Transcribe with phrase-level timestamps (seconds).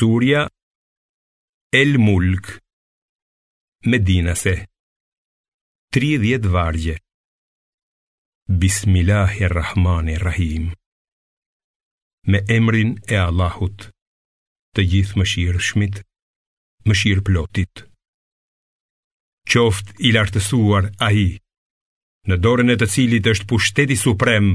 [0.00, 0.42] Surja
[1.80, 2.46] El Mulk
[3.90, 4.54] Medinase
[5.90, 6.94] 30 vargje
[8.64, 10.64] Bismillahirrahmanirrahim
[12.30, 13.78] Me emrin e Allahut
[14.76, 15.96] Të gjithë më shirë shmit
[16.90, 17.74] Më shirë plotit
[19.54, 21.08] Qoft i lartësuar a
[22.28, 24.46] Në dorën e të cilit është pushteti suprem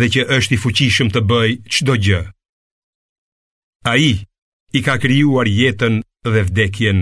[0.00, 2.22] Dhe që është i fuqishëm të bëj qdo gjë
[3.94, 4.12] A i
[4.76, 5.94] i ka kryuar jetën
[6.32, 7.00] dhe vdekjen,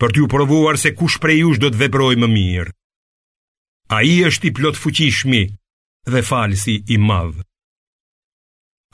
[0.00, 2.72] për t'ju provuar se kush prej ush do t'veproj më mirë.
[3.96, 5.42] A i është i plot fuqishmi
[6.10, 7.44] dhe falësi i madhë.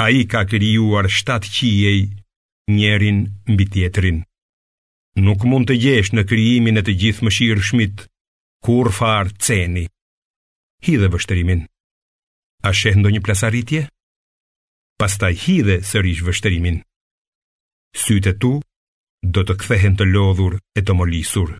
[0.02, 2.00] A i ka kryuar shtatë qiej
[2.74, 3.20] njerin
[3.52, 4.19] mbi tjetrin.
[5.22, 7.96] Nuk mund të gjesh në kryimin e të gjithë më shirë shmit,
[8.64, 9.84] kur farë ceni.
[10.86, 11.60] Hidhe vështërimin.
[12.69, 13.82] A shendo një plasaritje?
[14.98, 16.80] Pastaj hidhe sërish vështërimin
[18.01, 18.55] sytë tu
[19.23, 21.52] do të kthehen të lodhur e të molisur.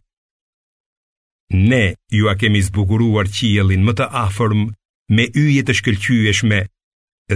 [1.53, 1.85] Ne
[2.17, 4.67] ju a kemi zbukuruar qielin më të afërm
[5.13, 6.61] me yjet të shkëlqyeshme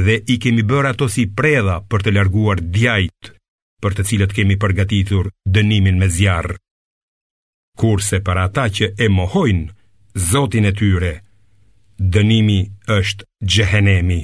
[0.07, 3.33] dhe i kemi bërë ato si predha për të larguar djajt
[3.83, 6.57] për të cilët kemi përgatitur dënimin me zjarë.
[7.77, 9.73] Kurse për ata që e mohojnë
[10.17, 11.11] Zotin e tyre,
[12.01, 14.23] dënimi është gjehenemi,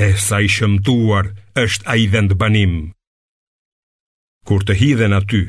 [0.00, 1.28] e sa i shëmtuar
[1.60, 2.36] është a i vendbanim.
[2.78, 2.93] banim
[4.48, 5.40] kur të hidhen aty,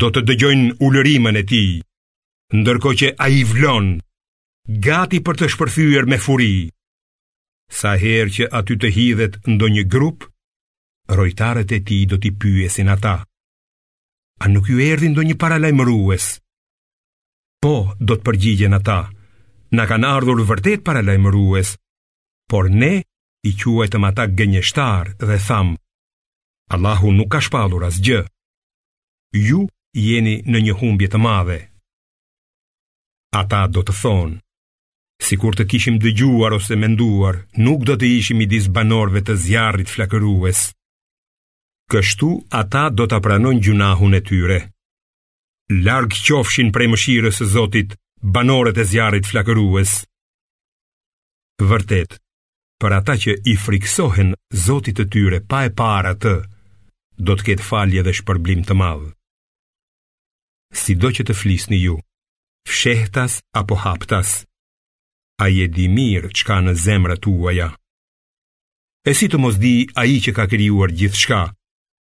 [0.00, 1.62] do të dëgjojnë ullërimën e ti,
[2.56, 3.92] ndërko që a i vlonë,
[4.86, 6.52] gati për të shpërthyër me furi,
[7.80, 10.24] sa her që aty të hidhet ndo një grup,
[11.18, 13.16] rojtarët e ti do t'i pyesin ata.
[14.40, 16.26] A nuk ju erdi ndo një paralaj mërues?
[17.62, 18.98] Po, do të përgjigjen ata,
[19.76, 21.74] na kan ardhur vërtet paralaj mërues,
[22.50, 22.94] por ne
[23.48, 25.76] i quajtëm ata gënjeshtar dhe thamë,
[26.70, 28.22] Allahu nuk ka shpalur as gjë.
[29.48, 29.60] Ju
[29.94, 31.58] jeni në një humbje të madhe.
[33.38, 34.38] Ata do të thonë,
[35.24, 38.46] si kur të kishim dëgjuar ose menduar, nuk do të ishim i
[38.78, 40.66] banorve të zjarrit flakërues.
[41.92, 44.58] Kështu ata do të pranon gjunahun e tyre.
[45.86, 47.90] Largë qofshin prej mëshirës e Zotit,
[48.34, 49.92] banorët e zjarrit flakërues.
[51.62, 52.10] Vërtet,
[52.80, 54.34] për ata që i friksohen
[54.66, 56.34] Zotit të tyre pa e para të,
[57.18, 59.10] do të ketë falje dhe shpërblim të madhë.
[60.76, 61.98] Si do që të flisni ju,
[62.68, 64.44] fshehtas apo haptas,
[65.40, 67.70] a je di mirë qka në zemrë të uaja.
[69.06, 71.42] E si të mos di a i që ka kryuar gjithë shka,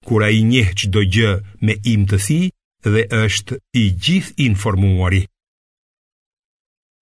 [0.05, 1.31] kura i njeh që do gjë
[1.65, 2.39] me im të si
[2.85, 5.23] dhe është i gjithë informuari.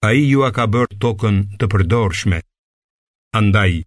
[0.07, 2.39] A i ju a ka bërë tokën të përdorshme,
[3.35, 3.83] andaj,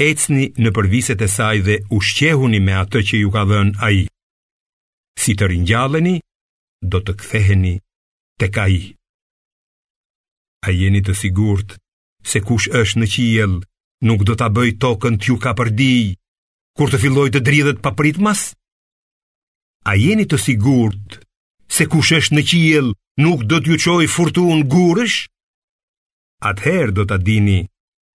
[0.00, 4.02] ecni në përviset e saj dhe ushqehuni me atë që ju ka dhën a i.
[5.20, 6.16] Si të rinjalleni,
[6.92, 7.74] do të ktheheni
[8.40, 8.80] të ka i.
[10.66, 11.76] A jeni të sigurt
[12.30, 13.56] se kush është në qijel
[14.08, 15.92] nuk do të bëj tokën t'ju ka përdi,
[16.76, 18.46] kur të filloj të dridhet pa prit mas?
[19.90, 21.20] A jeni të sigurt
[21.72, 22.88] se kush është në qijel
[23.24, 25.18] nuk do t'ju qoj furtun gurësh?
[26.50, 27.58] Atëherë do t'a dini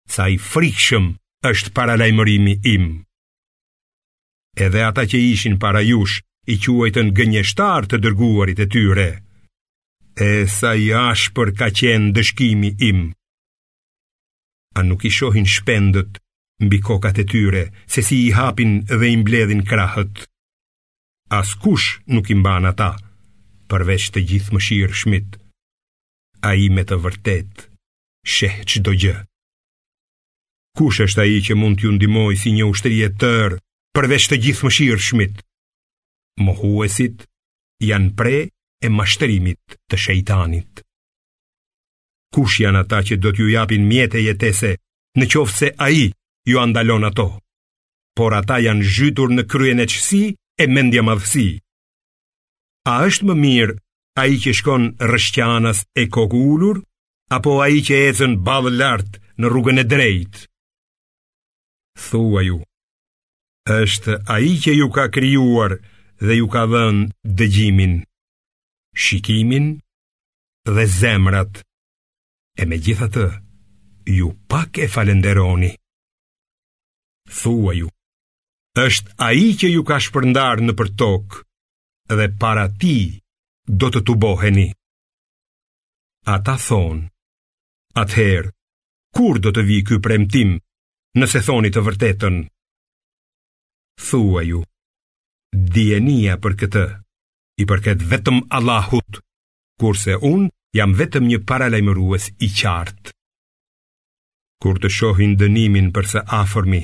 [0.09, 1.13] sa i frikshëm
[1.49, 2.85] është para lajmërimi im.
[4.67, 6.17] Edhe ata që ishin para jush,
[6.53, 9.09] i quajtën gënjeshtar të dërguarit e tyre.
[10.29, 13.01] E sa i ashë për ka qenë dëshkimi im.
[14.79, 16.21] A nuk i shohin shpendët
[16.65, 20.27] mbi kokat e tyre, se si i hapin dhe i mbledhin krahët.
[21.39, 22.93] As kush nuk i mban ata,
[23.71, 25.31] përveç të gjithë më shirë shmit.
[26.49, 27.69] A i me të vërtetë,
[28.37, 29.19] sheh që do gjë.
[30.79, 33.59] Kush është ai që mund t'ju ndimoj si një ushtëri e tërë
[33.95, 35.37] përveç të gjithë më shirë shmit?
[36.43, 37.23] Mohuesit
[37.89, 38.39] janë pre
[38.85, 40.73] e mashtërimit të shejtanit.
[42.35, 44.71] Kush janë ata që do t'ju japin mjetë e jetese
[45.21, 46.09] në qofë se aji
[46.51, 47.29] ju andalon ato?
[48.19, 51.47] Por ata janë zhytur në kryen e qësi e mendja madhësi.
[52.91, 53.77] A është më mirë
[54.25, 56.83] aji që shkon rëshqanas e kokulur,
[57.37, 60.41] apo aji që ezen balë lartë në rrugën e drejtë?
[61.97, 62.59] Thua ju,
[63.71, 65.73] është a i që ju ka kryuar
[66.27, 67.95] dhe ju ka dhënë dëgjimin,
[69.05, 69.67] shikimin
[70.75, 71.53] dhe zemrat,
[72.61, 73.27] e me të,
[74.19, 75.73] ju pak e falenderoni.
[77.39, 77.89] Thua ju,
[78.85, 81.39] është a i që ju ka shpërndar në për tokë
[82.19, 82.99] dhe para ti
[83.81, 84.69] do të të boheni.
[86.27, 87.07] A ta thonë,
[88.03, 88.51] atëherë,
[89.15, 90.59] kur do të vi këj premtim?
[91.19, 92.39] nëse thoni të vërtetën.
[94.09, 94.63] Thua ju,
[95.75, 96.85] djenia për këtë,
[97.63, 99.21] i përket vetëm Allahut,
[99.79, 103.13] kurse unë jam vetëm një paralajmërues i qartë.
[104.63, 106.83] Kur të shohin dënimin përse afërmi,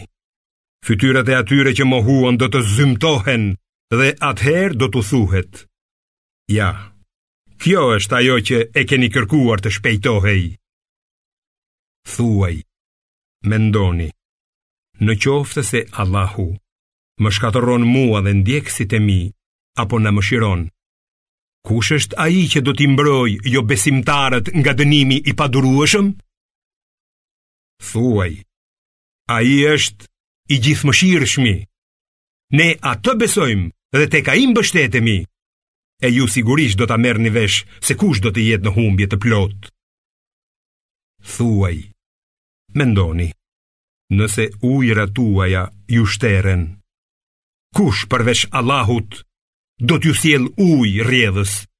[0.86, 3.50] fytyrat e atyre që mohuan do të zymtohen
[3.90, 5.64] dhe atëherë do të thuhet.
[6.54, 6.70] Ja,
[7.60, 10.42] kjo është ajo që e keni kërkuar të shpejtohej.
[12.14, 12.56] Thuaj,
[13.50, 14.10] mendoni,
[15.00, 16.48] në qoftë se Allahu
[17.24, 19.20] më shkatëron mua dhe ndjekësit e mi,
[19.82, 20.62] apo në më shiron.
[21.68, 26.06] Kush është aji që do t'i mbroj jo besimtarët nga dënimi i padurueshëm?
[27.90, 28.32] Thuaj,
[29.36, 30.04] aji është
[30.48, 31.54] i gjithë më shirë shmi.
[32.58, 35.18] Ne atë besojmë dhe te ka imë bështetemi,
[36.00, 39.10] e ju sigurisht do t'a mërë një veshë se kush do t'i jetë në humbje
[39.12, 39.72] të plotë.
[41.36, 41.76] Thuaj,
[42.80, 43.28] mendoni,
[44.10, 46.66] nëse ujra tuaja ju shteren.
[47.76, 49.22] Kush përveç Allahut
[49.78, 51.60] do t'ju sjell ujë rrjedhës?